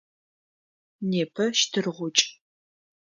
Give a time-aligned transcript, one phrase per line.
[1.09, 2.23] Непэ щтыргъукӏ.